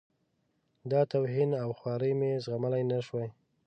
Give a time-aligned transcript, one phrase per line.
[0.91, 3.29] دا توهین او خواري مې زغملای نه شوای.